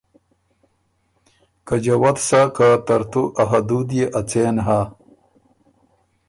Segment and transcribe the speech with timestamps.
[1.67, 4.81] که جوت سَۀ که ترتو ا حدود يې ا څېن هۀ،